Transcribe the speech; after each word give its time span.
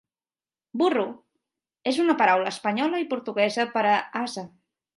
"Burro" 0.81 1.03
és 1.93 1.99
la 2.09 2.17
paraula 2.23 2.55
espanyola 2.55 3.05
i 3.05 3.07
portuguesa 3.15 3.69
per 3.77 3.85
a 3.91 3.95
ase. 4.27 4.49